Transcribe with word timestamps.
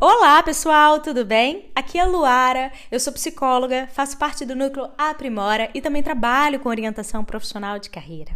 Olá, 0.00 0.40
pessoal, 0.44 1.00
tudo 1.00 1.24
bem? 1.24 1.72
Aqui 1.74 1.98
é 1.98 2.02
a 2.02 2.06
Luara, 2.06 2.70
eu 2.88 3.00
sou 3.00 3.12
psicóloga, 3.12 3.88
faço 3.92 4.16
parte 4.16 4.44
do 4.44 4.54
núcleo 4.54 4.88
Aprimora 4.96 5.68
e 5.74 5.80
também 5.80 6.04
trabalho 6.04 6.60
com 6.60 6.68
orientação 6.68 7.24
profissional 7.24 7.80
de 7.80 7.90
carreira. 7.90 8.30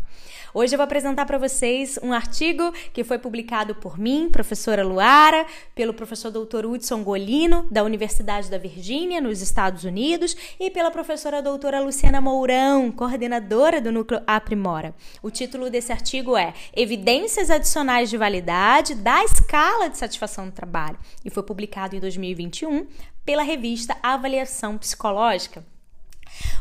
Hoje 0.55 0.75
eu 0.75 0.77
vou 0.77 0.85
apresentar 0.85 1.25
para 1.25 1.39
vocês 1.39 1.99
um 2.03 2.13
artigo 2.13 2.75
que 2.93 3.03
foi 3.03 3.19
publicado 3.19 3.75
por 3.75 3.99
mim, 3.99 4.29
professora 4.31 4.85
Luara, 4.85 5.47
pelo 5.75 5.95
professor 5.95 6.31
Dr. 6.31 6.67
Hudson 6.67 7.03
Golino, 7.03 7.67
da 7.71 7.83
Universidade 7.83 8.51
da 8.51 8.59
Virgínia, 8.59 9.19
nos 9.19 9.41
Estados 9.41 9.85
Unidos, 9.85 10.37
e 10.61 10.71
pela 10.71 10.91
professora 10.91 11.41
doutora 11.41 11.81
Luciana 11.81 12.21
Mourão, 12.21 12.93
coordenadora 12.93 13.81
do 13.81 13.91
núcleo 13.91 14.21
Aprimora. 14.27 14.95
O 15.23 15.31
título 15.31 15.71
desse 15.71 15.91
artigo 15.91 16.37
é 16.37 16.53
Evidências 16.77 17.49
adicionais 17.49 18.11
de 18.11 18.19
validade 18.19 18.95
da 18.95 19.25
escala 19.25 19.89
de 19.89 19.97
satisfação 19.97 20.45
do 20.45 20.53
trabalho 20.53 20.99
e 21.25 21.31
foi 21.31 21.43
publicado 21.53 21.95
em 21.95 22.01
2021 22.01 22.87
pela 23.27 23.43
revista 23.43 23.95
Avaliação 24.03 24.79
Psicológica. 24.79 25.63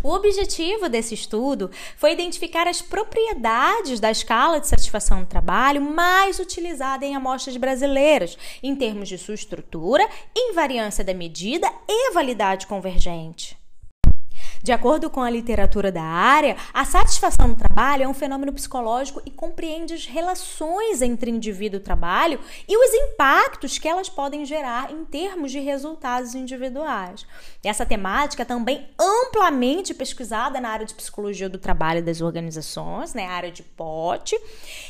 O 0.04 0.10
objetivo 0.10 0.90
desse 0.90 1.14
estudo 1.14 1.72
foi 1.96 2.12
identificar 2.12 2.68
as 2.68 2.82
propriedades 2.82 4.02
da 4.02 4.12
escala 4.12 4.60
de 4.60 4.68
satisfação 4.68 5.22
do 5.22 5.28
trabalho 5.28 5.82
mais 5.82 6.40
utilizada 6.40 7.06
em 7.06 7.16
amostras 7.16 7.56
brasileiras, 7.56 8.38
em 8.62 8.76
termos 8.76 9.08
de 9.08 9.18
sua 9.18 9.36
estrutura, 9.36 10.06
invariância 10.36 11.06
da 11.06 11.14
medida 11.14 11.72
e 11.88 12.12
validade 12.12 12.68
convergente. 12.68 13.61
De 14.64 14.72
acordo 14.72 15.10
com 15.10 15.22
a 15.22 15.30
literatura 15.30 15.92
da 15.92 16.04
área, 16.04 16.56
a 16.72 16.86
satisfação 16.86 17.48
no 17.48 17.56
trabalho 17.56 18.04
é 18.04 18.08
um 18.08 18.14
fenômeno 18.14 18.54
psicológico 18.54 19.20
e 19.26 19.32
compreende 19.32 19.96
as 19.96 20.06
relações 20.06 21.02
entre 21.02 21.32
indivíduo 21.32 21.80
e 21.80 21.84
trabalho 21.84 22.40
e 22.68 22.78
os 22.78 22.94
impactos 22.94 23.80
que 23.80 23.88
elas 23.88 24.08
podem 24.08 24.46
gerar 24.46 24.92
em 24.92 25.04
termos 25.04 25.52
de 25.52 25.60
resultados 25.60 26.36
individuais. 26.36 27.26
Essa 27.64 27.88
temática 27.88 28.46
também 28.46 28.88
amplamente 29.00 29.96
pesquisada 29.96 30.62
na 30.62 30.70
área 30.70 30.86
de 30.86 30.94
psicologia 30.94 31.50
do 31.50 31.58
trabalho 31.58 32.04
das 32.04 32.22
organizações, 32.22 33.16
né, 33.16 33.26
área 33.26 33.52
de 33.52 33.64
POT, 33.64 34.40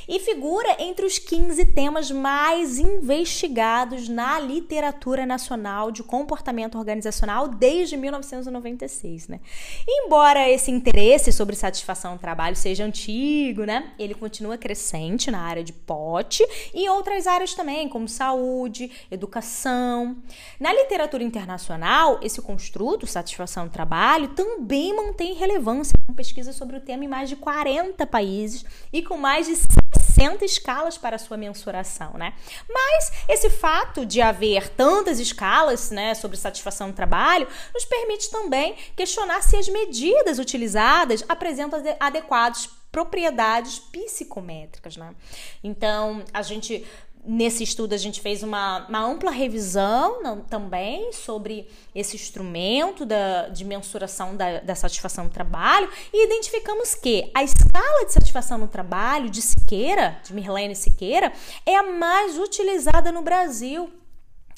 e 0.05 0.19
figura 0.19 0.75
entre 0.79 1.05
os 1.05 1.17
15 1.17 1.65
temas 1.67 2.11
mais 2.11 2.77
investigados 2.77 4.09
na 4.09 4.37
literatura 4.37 5.25
nacional 5.25 5.91
de 5.91 6.03
comportamento 6.03 6.77
organizacional 6.77 7.47
desde 7.47 7.95
1996, 7.95 9.29
né? 9.29 9.39
Embora 9.87 10.49
esse 10.49 10.71
interesse 10.71 11.31
sobre 11.31 11.55
satisfação 11.55 12.13
no 12.13 12.19
trabalho 12.19 12.55
seja 12.55 12.83
antigo, 12.83 13.63
né? 13.63 13.91
Ele 13.97 14.13
continua 14.13 14.57
crescente 14.57 15.31
na 15.31 15.41
área 15.41 15.63
de 15.63 15.73
pote 15.73 16.45
e 16.73 16.87
outras 16.89 17.27
áreas 17.27 17.53
também, 17.53 17.89
como 17.89 18.07
saúde, 18.07 18.91
educação. 19.09 20.17
Na 20.59 20.71
literatura 20.73 21.23
internacional, 21.23 22.19
esse 22.21 22.41
construto, 22.41 23.07
satisfação 23.07 23.65
no 23.65 23.71
trabalho, 23.71 24.29
também 24.29 24.95
mantém 24.95 25.33
relevância 25.33 25.93
com 26.05 26.13
pesquisas 26.13 26.55
sobre 26.55 26.77
o 26.77 26.81
tema 26.81 27.05
em 27.05 27.07
mais 27.07 27.29
de 27.29 27.35
40 27.35 28.05
países 28.07 28.65
e 28.91 29.01
com 29.01 29.17
mais 29.17 29.47
de 29.47 29.80
60 30.21 30.45
escalas 30.45 30.97
para 30.97 31.17
sua 31.17 31.35
mensuração, 31.35 32.13
né? 32.13 32.33
Mas 32.69 33.11
esse 33.27 33.49
fato 33.49 34.05
de 34.05 34.21
haver 34.21 34.69
tantas 34.69 35.19
escalas, 35.19 35.89
né, 35.89 36.13
sobre 36.13 36.37
satisfação 36.37 36.89
no 36.89 36.93
trabalho, 36.93 37.47
nos 37.73 37.85
permite 37.85 38.29
também 38.29 38.75
questionar 38.95 39.41
se 39.41 39.55
as 39.55 39.67
medidas 39.67 40.37
utilizadas 40.37 41.23
apresentam 41.27 41.81
adequadas 41.99 42.69
propriedades 42.91 43.79
psicométricas, 43.79 44.97
né? 44.97 45.15
Então, 45.63 46.23
a 46.33 46.41
gente 46.41 46.85
Nesse 47.23 47.63
estudo, 47.63 47.93
a 47.93 47.97
gente 47.97 48.19
fez 48.19 48.41
uma, 48.41 48.87
uma 48.87 49.05
ampla 49.05 49.29
revisão 49.29 50.23
não, 50.23 50.41
também 50.41 51.13
sobre 51.13 51.67
esse 51.93 52.15
instrumento 52.15 53.05
da, 53.05 53.47
de 53.49 53.63
mensuração 53.63 54.35
da, 54.35 54.59
da 54.59 54.73
satisfação 54.73 55.25
no 55.25 55.29
trabalho. 55.29 55.87
E 56.11 56.25
identificamos 56.25 56.95
que 56.95 57.29
a 57.33 57.43
escala 57.43 58.05
de 58.05 58.13
satisfação 58.13 58.57
no 58.57 58.67
trabalho 58.67 59.29
de 59.29 59.41
Siqueira, 59.41 60.19
de 60.23 60.33
Mirlene 60.33 60.75
Siqueira, 60.75 61.31
é 61.63 61.75
a 61.75 61.83
mais 61.83 62.39
utilizada 62.39 63.11
no 63.11 63.21
Brasil 63.21 63.91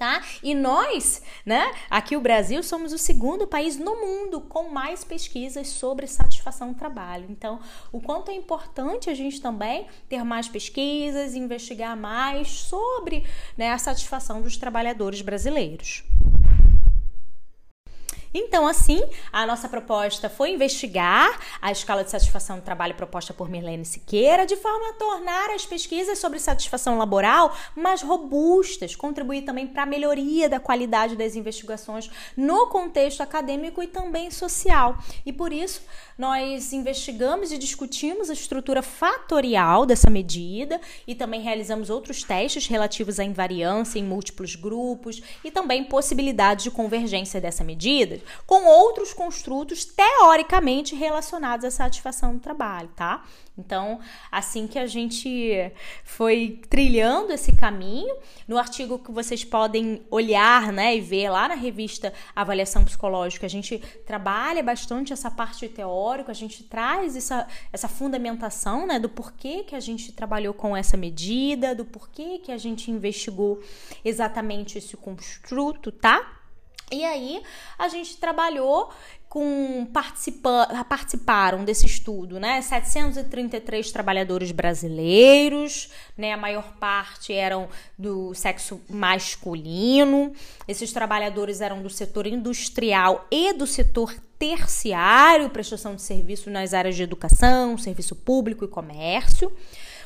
tá? 0.04 0.22
E 0.44 0.54
nós, 0.54 1.22
né, 1.46 1.74
aqui 1.90 2.18
o 2.18 2.20
Brasil, 2.20 2.62
somos 2.62 2.92
o 2.92 2.98
segundo 2.98 3.48
país 3.48 3.78
no 3.78 3.96
mundo 3.96 4.42
com 4.42 4.68
mais 4.68 5.06
pesquisas 5.06 5.70
sobre 5.70 6.06
satisfação 6.08 6.68
no 6.68 6.74
trabalho. 6.74 7.26
Então, 7.30 7.62
o 7.90 8.02
quanto 8.02 8.30
é 8.30 8.34
importante 8.34 9.10
a 9.10 9.14
gente 9.14 9.40
também 9.42 9.88
ter 10.10 10.22
mais 10.26 10.50
pesquisas, 10.50 11.36
investigar 11.36 11.96
mais 11.96 12.50
sobre 12.50 13.26
né, 13.58 13.72
a 13.72 13.78
satisfação 13.78 14.42
dos 14.42 14.58
trabalhadores 14.58 15.22
brasileiros. 15.22 16.04
Então, 18.34 18.66
assim, 18.66 19.02
a 19.32 19.46
nossa 19.46 19.70
proposta 19.70 20.28
foi 20.28 20.52
investigar 20.52 21.40
a 21.62 21.72
escala 21.72 22.04
de 22.04 22.10
satisfação 22.10 22.58
do 22.58 22.64
trabalho 22.64 22.96
proposta 22.96 23.32
por 23.34 23.48
Mirlene 23.48 23.86
Siqueira, 23.86 24.46
de 24.46 24.56
forma 24.56 24.90
a 24.90 24.94
tornar 24.94 25.52
as 25.52 25.66
pesquisas 25.66 26.18
sobre 26.18 26.40
satisfação 26.40 26.98
laboral 26.98 27.56
mais 27.76 28.02
robustas, 28.02 28.96
contribuir 28.96 29.44
também 29.44 29.68
para 29.68 29.84
a 29.84 29.86
melhoria 29.86 30.50
da 30.50 30.60
qualidade 30.60 31.16
das 31.16 31.36
investigações 31.36 32.10
no 32.36 32.68
contexto 32.68 33.22
acadêmico 33.22 33.84
e 33.84 33.88
também 33.88 34.32
social. 34.32 34.98
E 35.24 35.32
por 35.32 35.54
isso, 35.54 35.84
nós 36.18 36.74
investigamos 36.74 37.52
e 37.52 37.58
discutimos 37.58 38.32
a 38.32 38.34
estrutura 38.34 38.82
fatorial 38.82 39.86
dessa 39.86 40.10
medida 40.10 40.82
e 41.06 41.14
também 41.14 41.42
realizamos 41.42 41.92
outros 41.92 42.24
testes 42.24 42.66
relativos 42.66 43.20
à 43.20 43.24
invariância 43.24 44.00
em 44.00 44.04
múltiplos 44.04 44.56
grupos 44.56 45.22
e 45.44 45.52
também 45.52 45.84
possibilidades 45.84 46.64
de 46.64 46.72
convergência 46.72 47.40
dessa 47.40 47.64
medida 47.64 48.23
com 48.46 48.66
outros 48.66 49.14
construtos 49.14 49.86
teoricamente 49.86 50.96
relacionados 50.96 51.66
à 51.66 51.72
satisfação 51.72 52.34
do 52.34 52.40
trabalho, 52.40 52.90
tá? 52.96 53.24
Então, 53.58 54.00
assim 54.32 54.66
que 54.66 54.80
a 54.80 54.88
gente 54.88 55.72
foi 56.04 56.60
trilhando 56.70 57.32
esse 57.32 57.52
caminho, 57.52 58.16
no 58.48 58.58
artigo 58.58 58.98
que 58.98 59.12
vocês 59.12 59.44
podem 59.44 60.02
olhar, 60.10 60.72
né, 60.72 60.96
e 60.96 61.02
ver 61.02 61.30
lá 61.30 61.48
na 61.48 61.54
revista 61.54 62.12
Avaliação 62.36 62.84
Psicológica, 62.84 63.46
a 63.46 63.50
gente 63.50 63.78
trabalha 64.08 64.64
bastante 64.64 65.14
essa 65.14 65.30
parte 65.30 65.70
teórica, 65.70 66.32
a 66.32 66.36
gente 66.36 66.64
traz 66.64 67.16
essa, 67.16 67.48
essa 67.72 67.88
fundamentação, 67.88 68.88
né, 68.88 69.00
do 69.00 69.10
porquê 69.10 69.64
que 69.64 69.76
a 69.76 69.80
gente 69.80 70.12
trabalhou 70.12 70.54
com 70.54 70.76
essa 70.76 70.98
medida, 70.98 71.76
do 71.76 71.86
porquê 71.86 72.40
que 72.40 72.52
a 72.52 72.58
gente 72.58 72.90
investigou 72.90 73.62
exatamente 74.04 74.80
esse 74.80 74.98
construto, 74.98 75.92
tá? 75.92 76.43
E 76.92 77.04
aí 77.04 77.42
a 77.78 77.88
gente 77.88 78.18
trabalhou 78.18 78.92
com 79.34 79.88
participa 79.92 80.86
participaram 80.88 81.66
desse 81.66 81.88
estudo, 81.88 82.40
né? 82.40 82.62
733 82.62 83.92
trabalhadores 83.92 84.52
brasileiros, 84.52 85.90
né? 86.16 86.34
A 86.34 86.38
maior 86.38 86.74
parte 86.74 87.34
eram 87.34 87.68
do 87.98 88.32
sexo 88.36 88.80
masculino. 88.88 90.34
Esses 90.68 90.94
trabalhadores 90.94 91.62
eram 91.62 91.82
do 91.82 91.90
setor 91.90 92.28
industrial 92.28 93.26
e 93.32 93.54
do 93.54 93.66
setor 93.66 94.14
terciário, 94.38 95.50
prestação 95.50 95.96
de 95.96 96.04
serviço 96.04 96.52
nas 96.52 96.72
áreas 96.72 96.96
de 96.96 97.02
educação, 97.02 97.76
serviço 97.76 98.16
público 98.16 98.66
e 98.66 98.68
comércio. 98.68 99.52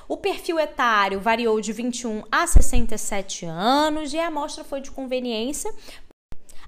O 0.08 0.16
perfil 0.16 0.58
etário 0.58 1.20
variou 1.20 1.60
de 1.60 1.74
21 1.74 2.24
a 2.32 2.48
67 2.48 3.46
anos 3.46 4.14
e 4.14 4.18
a 4.18 4.28
amostra 4.28 4.64
foi 4.64 4.80
de 4.80 4.90
conveniência 4.90 5.70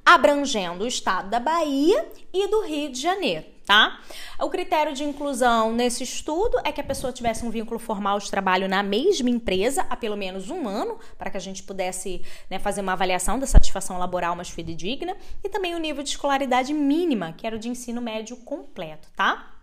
abrangendo 0.10 0.84
o 0.84 0.88
estado 0.88 1.30
da 1.30 1.40
Bahia 1.40 2.10
e 2.34 2.48
do 2.48 2.62
Rio 2.62 2.92
de 2.92 3.00
Janeiro. 3.00 3.46
Tá? 3.64 4.00
O 4.40 4.50
critério 4.50 4.92
de 4.92 5.04
inclusão 5.04 5.72
nesse 5.72 6.04
estudo 6.04 6.58
é 6.64 6.72
que 6.72 6.82
a 6.82 6.84
pessoa 6.84 7.14
tivesse 7.14 7.46
um 7.46 7.52
vínculo 7.52 7.80
formal 7.80 8.18
de 8.18 8.28
trabalho 8.28 8.68
na 8.68 8.82
mesma 8.82 9.30
empresa 9.30 9.86
há 9.88 9.96
pelo 9.96 10.18
menos 10.18 10.50
um 10.50 10.68
ano, 10.68 10.98
para 11.16 11.30
que 11.30 11.38
a 11.38 11.40
gente 11.40 11.62
pudesse 11.62 12.24
né, 12.50 12.58
fazer 12.58 12.82
uma 12.82 12.94
avaliação 12.94 13.38
da 13.38 13.46
satisfação 13.46 14.00
laboral 14.00 14.36
mais 14.36 14.50
fidedigna, 14.50 15.16
e 15.44 15.50
também 15.50 15.76
o 15.76 15.80
nível 15.80 16.02
de 16.02 16.10
escolaridade 16.10 16.74
mínima, 16.74 17.34
que 17.34 17.46
era 17.46 17.56
o 17.56 17.60
de 17.60 17.70
ensino 17.70 18.02
médio 18.02 18.36
completo, 18.38 19.08
tá? 19.16 19.59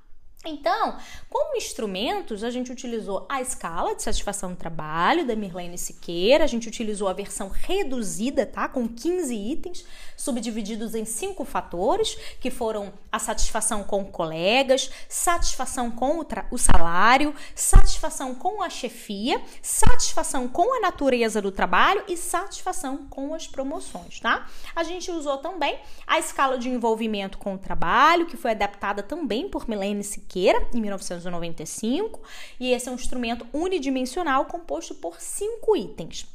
Então, 0.48 0.96
como 1.28 1.56
instrumentos, 1.56 2.44
a 2.44 2.50
gente 2.50 2.70
utilizou 2.70 3.26
a 3.28 3.40
escala 3.40 3.94
de 3.94 4.02
satisfação 4.02 4.50
do 4.50 4.56
trabalho 4.56 5.26
da 5.26 5.34
Mirlene 5.34 5.76
Siqueira, 5.76 6.44
a 6.44 6.46
gente 6.46 6.69
utilizou 6.69 7.08
a 7.08 7.12
versão 7.12 7.48
reduzida, 7.48 8.46
tá? 8.46 8.69
Com 8.69 8.88
15 8.88 9.34
itens, 9.34 9.84
subdivididos 10.16 10.94
em 10.94 11.04
cinco 11.04 11.44
fatores, 11.44 12.16
que 12.40 12.50
foram 12.50 12.93
a 13.10 13.19
satisfação 13.19 13.82
com 13.82 14.04
colegas, 14.04 14.90
satisfação 15.08 15.90
com 15.90 16.20
o, 16.20 16.26
o 16.50 16.58
salário, 16.58 17.34
satisfação 17.54 18.34
com 18.34 18.62
a 18.62 18.70
chefia, 18.70 19.40
satisfação 19.60 20.48
com 20.48 20.76
a 20.76 20.81
natureza 20.81 21.43
do 21.43 21.52
trabalho 21.52 22.04
e 22.08 22.16
satisfação 22.16 23.06
com 23.08 23.34
as 23.34 23.46
promoções, 23.46 24.20
tá? 24.20 24.46
A 24.75 24.82
gente 24.82 25.10
usou 25.10 25.38
também 25.38 25.78
a 26.06 26.19
escala 26.19 26.58
de 26.58 26.69
envolvimento 26.69 27.38
com 27.38 27.54
o 27.54 27.58
trabalho, 27.58 28.26
que 28.26 28.37
foi 28.37 28.52
adaptada 28.52 29.02
também 29.02 29.48
por 29.48 29.69
Milene 29.69 30.04
Siqueira, 30.04 30.36
em 30.75 30.81
1995, 30.81 32.21
e 32.61 32.73
esse 32.73 32.88
é 32.88 32.93
um 32.93 32.94
instrumento 32.94 33.47
unidimensional 33.53 34.44
composto 34.44 34.94
por 34.94 35.21
cinco 35.21 35.75
itens 35.75 36.27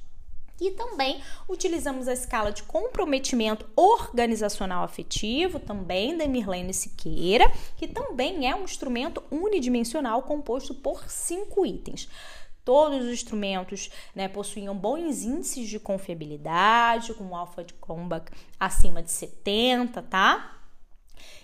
E 0.60 0.72
também 0.72 1.22
utilizamos 1.48 2.08
a 2.08 2.14
escala 2.14 2.52
de 2.52 2.64
comprometimento 2.64 3.66
organizacional 3.76 4.84
afetivo, 4.84 5.60
também 5.60 6.18
da 6.18 6.28
Mirlene 6.28 6.74
Siqueira, 6.74 7.52
que 7.78 7.88
também 7.88 8.50
é 8.50 8.56
um 8.56 8.64
instrumento 8.64 9.24
unidimensional 9.30 10.24
composto 10.24 10.74
por 10.74 11.10
cinco 11.10 11.66
itens. 11.66 12.10
Todos 12.64 13.06
os 13.06 13.12
instrumentos 13.12 13.90
né, 14.16 14.28
possuíam 14.28 14.76
bons 14.76 15.24
índices 15.24 15.68
de 15.68 15.80
confiabilidade, 15.80 17.14
com 17.14 17.36
alfa 17.36 17.64
de 17.64 17.74
Kronbach 17.74 18.32
acima 18.60 19.02
de 19.02 19.12
70, 19.12 20.02
tá? 20.04 20.61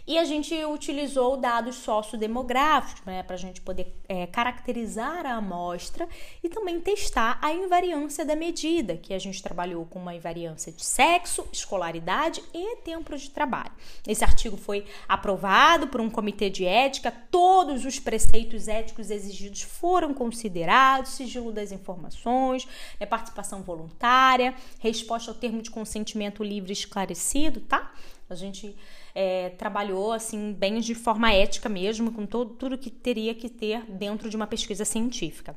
E 0.08 0.18
a 0.18 0.24
gente 0.24 0.56
utilizou 0.66 1.36
dados 1.36 1.76
sociodemográficos 1.76 3.04
né, 3.06 3.24
para 3.24 3.36
a 3.36 3.38
gente 3.38 3.60
poder 3.60 3.94
é, 4.08 4.26
caracterizar 4.26 5.26
a 5.26 5.34
amostra 5.34 6.08
e 6.42 6.48
também 6.48 6.80
testar 6.80 7.38
a 7.42 7.52
invariância 7.52 8.24
da 8.24 8.34
medida, 8.36 8.96
que 8.96 9.14
a 9.14 9.20
gente 9.20 9.44
trabalhou 9.44 9.86
com 9.86 10.00
uma 10.00 10.16
invariância 10.16 10.72
de 10.72 10.86
sexo, 10.86 11.46
escolaridade 11.52 12.42
e 12.54 12.78
tempo 12.78 13.18
de 13.18 13.30
trabalho. 13.30 13.72
Esse 14.08 14.24
artigo 14.24 14.56
foi 14.56 14.86
aprovado 15.10 15.88
por 15.88 16.00
um 16.00 16.10
comitê 16.10 16.50
de 16.50 16.64
ética, 16.64 17.12
todos 17.12 17.84
os 17.84 18.00
preceitos 18.00 18.70
éticos 18.70 19.12
exigidos 19.12 19.62
foram 19.62 20.14
considerados, 20.14 21.12
sigilo 21.12 21.52
das 21.52 21.74
informações, 21.74 22.66
né, 23.00 23.06
participação 23.06 23.62
voluntária, 23.62 24.56
resposta 24.80 25.32
ao 25.32 25.38
termo 25.38 25.62
de 25.62 25.70
consentimento 25.70 26.44
livre 26.44 26.72
esclarecido, 26.72 27.60
tá? 27.62 27.87
A 28.30 28.36
gente 28.36 28.76
é, 29.16 29.50
trabalhou 29.50 30.12
assim 30.12 30.54
bem 30.54 30.80
de 30.80 30.94
forma 30.94 31.32
ética 31.32 31.70
mesmo, 31.70 32.12
com 32.12 32.26
todo, 32.26 32.54
tudo 32.56 32.78
que 32.78 32.90
teria 32.90 33.34
que 33.34 33.50
ter 33.50 33.84
dentro 33.84 34.30
de 34.30 34.36
uma 34.36 34.48
pesquisa 34.48 34.86
científica. 34.86 35.56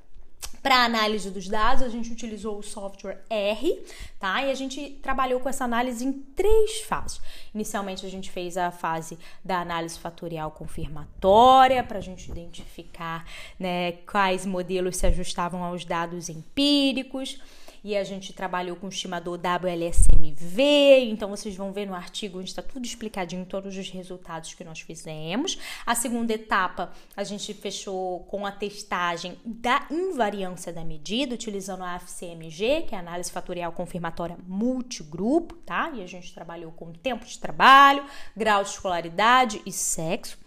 Para 0.63 0.85
análise 0.85 1.31
dos 1.31 1.49
dados, 1.49 1.83
a 1.83 1.89
gente 1.89 2.13
utilizou 2.13 2.59
o 2.59 2.63
software 2.63 3.25
R, 3.31 3.83
tá? 4.19 4.45
E 4.45 4.51
a 4.51 4.55
gente 4.55 4.91
trabalhou 5.03 5.41
com 5.41 5.49
essa 5.49 5.65
análise 5.65 6.05
em 6.05 6.13
três 6.13 6.83
fases. 6.83 7.19
Inicialmente, 7.55 8.05
a 8.05 8.11
gente 8.11 8.31
fez 8.31 8.59
a 8.59 8.71
fase 8.71 9.19
da 9.43 9.61
análise 9.61 9.99
fatorial 9.99 10.51
confirmatória, 10.51 11.83
para 11.83 11.97
a 11.97 12.03
gente 12.03 12.31
identificar 12.31 13.25
né, 13.59 13.93
quais 14.07 14.45
modelos 14.45 14.99
se 14.99 15.07
ajustavam 15.07 15.65
aos 15.65 15.87
dados 15.87 16.29
empíricos 16.29 17.41
e 17.83 17.97
a 17.97 18.05
gente 18.05 18.33
trabalhou 18.33 18.77
com 18.77 18.87
o 18.87 18.91
estimador 18.91 19.39
WLSMV, 19.39 21.11
então 21.11 21.31
vocês 21.31 21.57
vão 21.57 21.73
ver 21.73 21.87
no 21.87 21.95
artigo 21.95 22.39
onde 22.39 22.51
está 22.51 22.63
tudo 22.63 22.85
explicadinho, 22.85 23.45
todos 23.47 23.77
os 23.77 23.89
resultados 23.91 24.55
que 24.55 24.65
nós 24.65 24.81
fizemos. 24.81 25.59
A 25.87 25.95
segunda 25.95 26.33
etapa, 26.33 26.93
a 27.17 27.25
gente 27.25 27.55
fechou 27.55 28.21
com 28.25 28.45
a 28.45 28.53
testagem 28.53 29.39
da 29.45 29.87
invariância 29.91 30.73
da 30.73 30.85
medida, 30.85 31.35
utilizando 31.35 31.83
a 31.83 31.95
FCMG, 31.97 32.83
que 32.83 32.95
é 32.95 32.99
a 32.99 33.01
análise 33.01 33.31
fatorial 33.31 33.73
confirmatória 33.73 34.37
multigrupo, 34.47 35.55
tá? 35.57 35.91
E 35.95 36.03
a 36.03 36.07
gente 36.07 36.35
trabalhou 36.35 36.73
com 36.73 36.93
tempo 36.93 37.25
de 37.25 37.39
trabalho, 37.39 38.05
grau 38.37 38.63
de 38.63 38.71
escolaridade 38.71 39.63
e 39.65 39.73
sexo. 39.73 40.39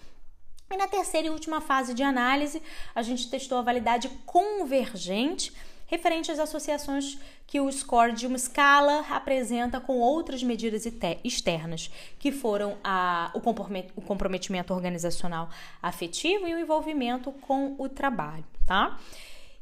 E 0.72 0.78
na 0.78 0.88
terceira 0.88 1.28
e 1.28 1.30
última 1.30 1.62
fase 1.62 1.94
de 1.94 2.02
análise, 2.02 2.62
a 2.96 3.04
gente 3.04 3.30
testou 3.30 3.60
a 3.60 3.62
validade 3.62 4.10
convergente 4.26 5.54
referente 5.94 6.32
às 6.32 6.40
associações 6.40 7.20
que 7.46 7.60
o 7.60 7.72
score 7.72 8.14
de 8.14 8.26
uma 8.26 8.36
escala 8.36 9.06
apresenta 9.12 9.80
com 9.80 10.00
outras 10.00 10.42
medidas 10.42 10.88
externas, 11.24 11.92
que 12.18 12.32
foram 12.32 12.78
a, 12.84 13.32
o 13.36 14.02
comprometimento 14.02 14.74
organizacional 14.74 15.50
afetivo 15.82 16.48
e 16.48 16.56
o 16.56 16.60
envolvimento 16.60 17.32
com 17.32 17.76
o 17.78 17.88
trabalho, 17.88 18.44
tá? 18.66 18.98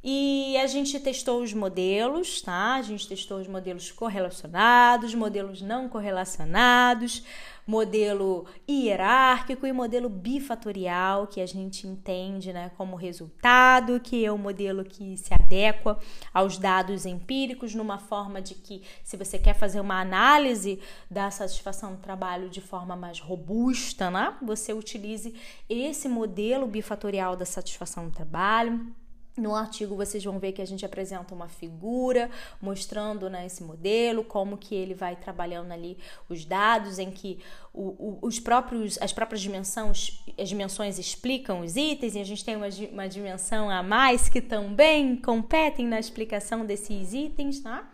E 0.03 0.57
a 0.57 0.65
gente 0.65 1.00
testou 1.00 1.44
os 1.44 1.53
modelos, 1.53 2.42
tá? 2.42 2.74
A 2.74 2.81
gente 2.81 3.07
testou 3.07 3.39
os 3.39 3.48
modelos 3.48 3.92
correlacionados, 3.92 5.13
modelos 5.13 5.62
não 5.62 5.88
correlacionados, 5.88 7.24
modelo 7.68 8.48
hierárquico 8.68 9.68
e 9.68 9.71
modelo 9.71 10.09
bifatorial, 10.09 11.27
que 11.27 11.39
a 11.39 11.45
gente 11.45 11.86
entende 11.86 12.51
né, 12.51 12.71
como 12.77 12.95
resultado, 12.95 14.00
que 14.00 14.25
é 14.25 14.31
o 14.31 14.39
modelo 14.39 14.83
que 14.83 15.15
se 15.18 15.31
adequa 15.36 16.00
aos 16.33 16.57
dados 16.57 17.06
empíricos, 17.06 17.75
numa 17.75 18.00
forma 18.00 18.42
de 18.42 18.56
que, 18.56 18.81
se 19.03 19.15
você 19.15 19.38
quer 19.38 19.53
fazer 19.53 19.80
uma 19.80 20.01
análise 20.01 20.80
da 21.12 21.30
satisfação 21.30 21.94
do 21.94 22.01
trabalho 22.01 22.50
de 22.50 22.59
forma 22.59 22.95
mais 22.95 23.19
robusta, 23.19 24.09
né, 24.09 24.36
você 24.42 24.74
utilize 24.74 25.36
esse 25.69 26.09
modelo 26.09 26.65
bifatorial 26.65 27.36
da 27.36 27.45
satisfação 27.45 28.06
do 28.06 28.12
trabalho. 28.12 28.92
No 29.38 29.56
artigo 29.56 29.95
vocês 29.95 30.22
vão 30.24 30.38
ver 30.39 30.51
que 30.51 30.62
a 30.62 30.66
gente 30.66 30.86
apresenta 30.86 31.33
uma 31.33 31.48
figura 31.48 32.30
mostrando 32.62 33.30
né, 33.30 33.45
esse 33.45 33.63
modelo, 33.63 34.25
como 34.25 34.57
que 34.57 34.75
ele 34.75 34.94
vai 34.94 35.16
trabalhando 35.16 35.72
ali 35.72 35.98
os 36.28 36.44
dados, 36.44 37.00
em 37.00 37.10
que 37.10 37.39
o, 37.74 37.81
o, 37.81 38.19
os 38.22 38.42
próprios, 38.42 38.98
as 39.01 39.13
próprias 39.13 39.39
dimensões, 39.39 40.22
as 40.38 40.50
dimensões 40.50 41.00
explicam 41.00 41.62
os 41.62 41.78
itens, 41.78 42.16
e 42.16 42.19
a 42.19 42.25
gente 42.25 42.44
tem 42.44 42.57
uma, 42.57 42.68
uma 42.92 43.07
dimensão 43.07 43.69
a 43.69 43.81
mais 43.81 44.28
que 44.28 44.42
também 44.42 45.16
competem 45.16 45.88
na 45.88 46.00
explicação 46.00 46.66
desses 46.66 47.13
itens, 47.13 47.62
tá? 47.62 47.89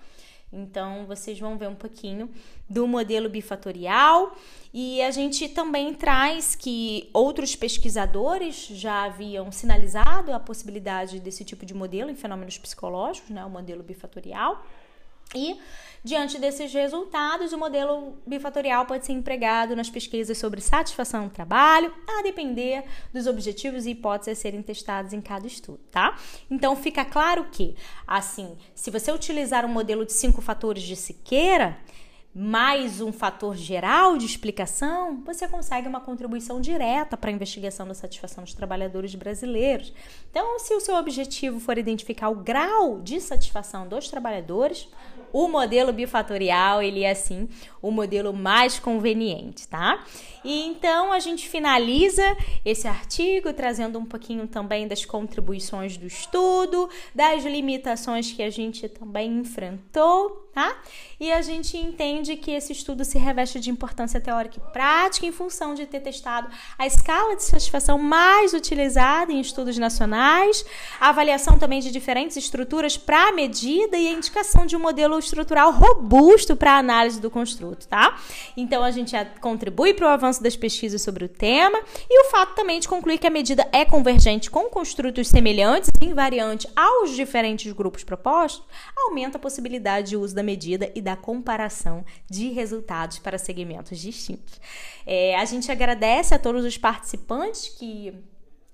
Então, 0.52 1.06
vocês 1.06 1.38
vão 1.38 1.58
ver 1.58 1.68
um 1.68 1.76
pouquinho 1.76 2.30
do 2.70 2.88
modelo 2.88 3.30
bifatorial 3.30 4.36
e 4.74 5.02
a 5.02 5.12
gente 5.12 5.50
também 5.50 5.94
traz 5.94 6.56
que 6.56 7.10
outros 7.14 7.56
pesquisadores 7.56 8.68
já 8.68 9.04
haviam 9.04 9.52
sinalizado 9.52 10.32
a 10.32 10.40
possibilidade 10.40 11.20
desse 11.20 11.44
tipo 11.44 11.66
de 11.66 11.74
modelo 11.74 12.10
em 12.10 12.16
fenômenos 12.16 12.58
psicológicos, 12.58 13.30
né, 13.30 13.44
o 13.44 13.50
modelo 13.50 13.84
bifatorial. 13.84 14.66
E 15.36 15.60
Diante 16.08 16.40
desses 16.40 16.72
resultados, 16.72 17.52
o 17.52 17.58
modelo 17.58 18.18
bifatorial 18.26 18.86
pode 18.86 19.06
ser 19.06 19.12
empregado 19.12 19.76
nas 19.76 19.90
pesquisas 19.90 20.38
sobre 20.38 20.62
satisfação 20.62 21.26
no 21.26 21.30
trabalho, 21.30 21.94
a 22.08 22.24
depender 22.24 22.86
dos 23.14 23.28
objetivos 23.28 23.86
e 23.86 23.90
hipóteses 23.90 24.38
a 24.38 24.42
serem 24.42 24.62
testados 24.62 25.12
em 25.12 25.20
cada 25.20 25.46
estudo, 25.46 25.82
tá? 25.92 26.18
Então 26.50 26.78
fica 26.78 27.04
claro 27.04 27.48
que, 27.52 27.76
assim, 28.08 28.58
se 28.74 28.90
você 28.90 29.12
utilizar 29.12 29.66
um 29.66 29.68
modelo 29.68 30.06
de 30.06 30.14
cinco 30.14 30.42
fatores 30.42 30.84
de 30.84 30.96
Siqueira, 30.96 31.78
mais 32.34 33.02
um 33.02 33.12
fator 33.12 33.56
geral 33.56 34.16
de 34.16 34.26
explicação, 34.28 35.24
você 35.26 35.48
consegue 35.48 35.88
uma 35.88 36.00
contribuição 36.00 36.62
direta 36.62 37.18
para 37.18 37.32
a 37.32 37.34
investigação 37.34 37.88
da 37.88 37.96
satisfação 37.96 38.44
dos 38.44 38.54
trabalhadores 38.54 39.16
brasileiros. 39.16 39.92
Então, 40.30 40.60
se 40.60 40.72
o 40.76 40.80
seu 40.80 40.96
objetivo 40.96 41.60
for 41.60 41.80
identificar 41.80 42.30
o 42.30 42.36
grau 42.36 43.02
de 43.02 43.20
satisfação 43.20 43.88
dos 43.88 44.08
trabalhadores, 44.08 44.88
o 45.32 45.48
modelo 45.48 45.94
bifatorial, 45.94 46.82
ele 46.82 47.04
é 47.04 47.12
assim 47.12 47.48
o 47.82 47.92
modelo 47.92 48.34
mais 48.34 48.80
conveniente, 48.80 49.68
tá? 49.68 50.04
E 50.44 50.66
então 50.66 51.12
a 51.12 51.20
gente 51.20 51.48
finaliza 51.48 52.24
esse 52.64 52.88
artigo 52.88 53.52
trazendo 53.54 54.00
um 54.00 54.06
pouquinho 54.06 54.48
também 54.48 54.88
das 54.88 55.04
contribuições 55.04 55.98
do 55.98 56.08
estudo, 56.08 56.90
das 57.14 57.44
limitações 57.44 58.32
que 58.32 58.42
a 58.42 58.50
gente 58.50 58.88
também 58.88 59.40
enfrentou, 59.40 60.47
tá? 60.58 60.76
E 61.20 61.32
a 61.32 61.40
gente 61.40 61.78
entende 61.78 62.36
que 62.36 62.50
esse 62.50 62.74
estudo 62.74 63.06
se 63.06 63.20
reveste 63.20 63.60
de 63.60 63.70
importância 63.70 64.20
teórica 64.20 64.58
e 64.58 64.72
prática 64.72 65.28
em 65.28 65.32
função 65.32 65.76
de 65.76 65.86
ter 65.86 66.00
testado 66.00 66.50
a 66.80 66.88
escala 66.88 67.36
de 67.36 67.44
satisfação 67.44 68.00
mais 68.00 68.54
utilizada 68.54 69.32
em 69.32 69.40
estudos 69.40 69.78
nacionais, 69.78 70.66
a 71.00 71.10
avaliação 71.10 71.60
também 71.60 71.80
de 71.80 71.92
diferentes 71.92 72.38
estruturas 72.38 72.98
para 72.98 73.32
medida 73.34 73.98
e 73.98 74.08
a 74.08 74.12
indicação 74.12 74.66
de 74.66 74.76
um 74.76 74.80
modelo 74.80 75.20
estrutural 75.20 75.72
robusto 75.72 76.56
para 76.56 76.76
análise 76.76 77.22
do 77.22 77.30
construto, 77.30 77.88
tá? 77.88 78.20
Então 78.56 78.84
a 78.84 78.90
gente 78.90 79.16
contribui 79.40 79.94
para 79.94 80.08
o 80.08 80.10
avanço 80.10 80.42
das 80.42 80.56
pesquisas 80.56 81.04
sobre 81.04 81.24
o 81.24 81.30
tema 81.30 81.80
e 82.10 82.26
o 82.26 82.32
fato 82.32 82.56
também 82.56 82.80
de 82.80 82.88
concluir 82.88 83.20
que 83.20 83.28
a 83.28 83.32
medida 83.32 83.68
é 83.72 83.86
convergente 83.86 84.50
com 84.50 84.64
construtos 84.70 85.28
semelhantes 85.28 85.92
invariante 86.02 86.68
aos 86.76 87.16
diferentes 87.16 87.72
grupos 87.74 88.04
propostos, 88.04 88.66
aumenta 88.98 89.38
a 89.38 89.42
possibilidade 89.42 90.10
de 90.10 90.18
uso 90.18 90.34
da 90.34 90.47
medida 90.48 90.90
e 90.96 91.02
da 91.02 91.18
comparação 91.18 92.06
de 92.30 92.50
resultados 92.50 93.20
para 93.20 93.38
segmentos 93.38 94.00
distintos. 94.00 94.62
É, 95.06 95.36
a 95.36 95.44
gente 95.44 95.70
agradece 95.70 96.34
a 96.34 96.40
todos 96.40 96.64
os 96.64 96.78
participantes 96.78 97.68
que 97.68 98.14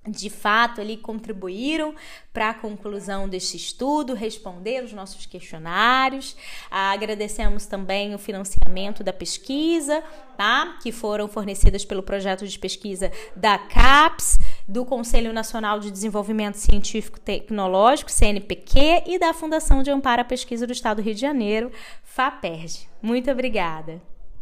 de 0.08 0.30
fato 0.30 0.82
ali 0.82 0.98
contribuíram 0.98 1.96
para 2.34 2.50
a 2.50 2.54
conclusão 2.54 3.30
deste 3.30 3.56
estudo, 3.56 4.14
responderam 4.14 4.86
os 4.86 4.94
nossos 4.94 5.26
questionários. 5.26 6.36
Agradecemos 6.70 7.66
também 7.66 8.14
o 8.14 8.20
financiamento 8.20 9.04
da 9.04 9.14
pesquisa, 9.14 10.04
tá? 10.36 10.78
Que 10.82 10.92
foram 10.92 11.28
fornecidas 11.28 11.86
pelo 11.86 12.04
projeto 12.04 12.46
de 12.46 12.60
pesquisa 12.60 13.12
da 13.36 13.58
CAPES, 13.58 14.40
do 14.68 14.86
Conselho 14.86 15.34
Nacional 15.34 15.80
de 15.80 15.92
Desenvolvimento 15.92 16.56
Científico 16.56 17.18
e 17.18 17.22
Tecnológico, 17.22 18.12
CNPq, 18.12 19.04
e 19.08 19.20
da 19.20 19.34
Fundação 19.34 19.84
de 19.84 19.92
Amparo 19.92 20.22
à 20.22 20.26
Pesquisa 20.26 20.66
do 20.66 20.74
Estado 20.74 20.98
do 20.98 21.06
Rio 21.06 21.16
de 21.16 21.22
Janeiro, 21.22 21.72
FAPERJ. 22.04 22.88
Muito 23.02 23.30
obrigada. 23.30 24.02